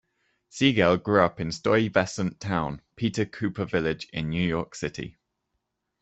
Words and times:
Siegel 0.49 0.97
grew 0.97 1.21
up 1.21 1.39
in 1.39 1.51
Stuyvesant 1.51 2.39
Town-Peter 2.39 3.23
Cooper 3.23 3.65
Village, 3.65 4.09
in 4.11 4.29
New 4.29 4.41
York 4.43 4.73
City. 4.73 5.15